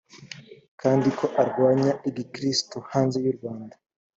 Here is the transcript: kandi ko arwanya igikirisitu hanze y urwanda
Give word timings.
kandi 0.81 1.07
ko 1.17 1.25
arwanya 1.41 1.91
igikirisitu 2.09 2.77
hanze 2.91 3.17
y 3.23 3.27
urwanda 3.31 3.75